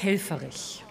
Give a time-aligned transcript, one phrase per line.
[0.00, 0.84] Helferich.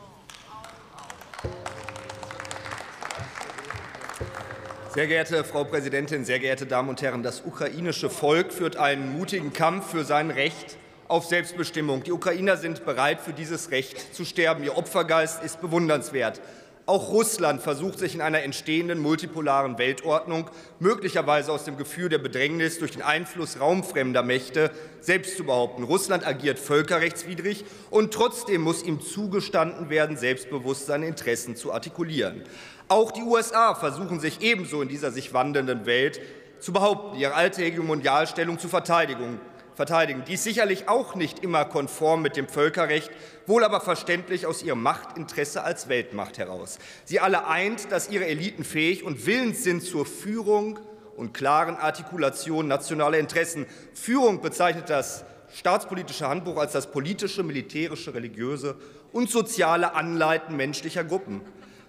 [4.94, 7.23] Sehr geehrte Frau Präsidentin, sehr geehrte Damen und Herren!
[7.23, 10.75] Das ukrainische Volk führt einen mutigen Kampf für sein Recht
[11.07, 12.04] auf Selbstbestimmung.
[12.04, 14.65] Die Ukrainer sind bereit, für dieses Recht zu sterben.
[14.65, 16.42] Ihr Opfergeist ist bewundernswert.
[16.88, 20.50] Auch Russland versucht sich in einer entstehenden multipolaren Weltordnung
[20.80, 24.71] möglicherweise aus dem Gefühl der Bedrängnis durch den Einfluss raumfremder Mächte
[25.02, 25.84] selbst zu behaupten.
[25.84, 32.44] Russland agiert völkerrechtswidrig, und trotzdem muss ihm zugestanden werden, selbstbewusst seine Interessen zu artikulieren.
[32.88, 36.22] Auch die USA versuchen sich ebenso in dieser sich wandelnden Welt
[36.59, 39.41] zu behaupten, ihre alte Hegemonialstellung zu verteidigen
[39.77, 40.23] verteidigen.
[40.27, 43.12] Dies sicherlich auch nicht immer konform mit dem Völkerrecht,
[43.45, 46.80] wohl aber verständlich aus ihrem Machtinteresse als Weltmacht heraus.
[47.05, 50.80] Sie alle eint, dass ihre Eliten fähig und willens sind zur Führung
[51.16, 53.67] und klaren Artikulation nationaler Interessen.
[53.94, 58.75] Führung bezeichnet das staatspolitische Handbuch als das politische, militärische, religiöse
[59.14, 61.41] und soziale Anleiten menschlicher Gruppen.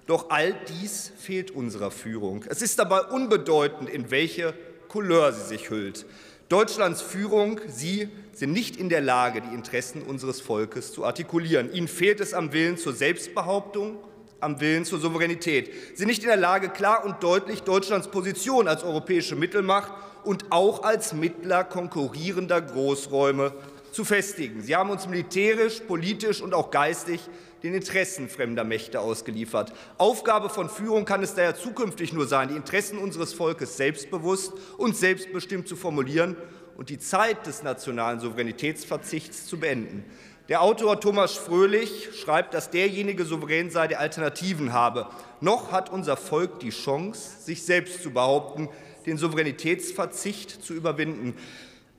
[0.06, 2.44] Doch all dies fehlt unserer Führung.
[2.48, 4.54] Es ist dabei unbedeutend, in welche
[4.88, 6.06] Couleur sie sich hüllt.
[6.48, 11.70] Deutschlands Führung, Sie sind nicht in der Lage, die Interessen unseres Volkes zu artikulieren.
[11.72, 13.98] Ihnen fehlt es am Willen zur Selbstbehauptung,
[14.40, 15.70] am Willen zur Souveränität.
[15.90, 19.92] Sie sind nicht in der Lage, klar und deutlich Deutschlands Position als europäische Mittelmacht
[20.24, 23.52] und auch als Mittler konkurrierender Großräume
[23.98, 24.62] zu festigen.
[24.62, 27.20] Sie haben uns militärisch, politisch und auch geistig
[27.64, 29.72] den Interessen fremder Mächte ausgeliefert.
[29.96, 34.96] Aufgabe von Führung kann es daher zukünftig nur sein, die Interessen unseres Volkes selbstbewusst und
[34.96, 36.36] selbstbestimmt zu formulieren
[36.76, 40.04] und die Zeit des nationalen Souveränitätsverzichts zu beenden.
[40.48, 45.08] Der Autor Thomas Fröhlich schreibt, dass derjenige souverän sei, der Alternativen habe.
[45.40, 48.68] Noch hat unser Volk die Chance, sich selbst zu behaupten,
[49.06, 51.34] den Souveränitätsverzicht zu überwinden.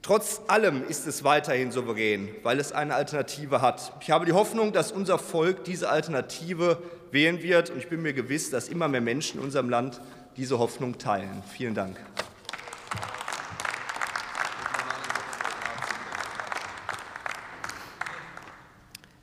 [0.02, 3.92] Trotz allem ist es weiterhin souverän, weil es eine Alternative hat.
[4.00, 6.78] Ich habe die Hoffnung, dass unser Volk diese Alternative
[7.10, 10.00] wählen wird, und ich bin mir gewiss, dass immer mehr Menschen in unserem Land
[10.38, 11.42] diese Hoffnung teilen.
[11.52, 11.96] Vielen Dank.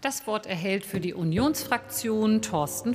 [0.02, 2.86] Das Wort erhält für die Unionsfraktion Thorsten